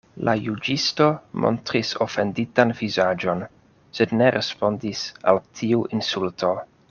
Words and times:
La 0.27 0.33
juĝisto 0.43 1.09
montris 1.43 1.91
ofenditan 2.05 2.73
vizaĝon, 2.79 3.45
sed 3.99 4.17
ne 4.23 4.31
respondis 4.39 5.07
al 5.33 5.43
tiu 5.61 5.85
insulto. 5.99 6.51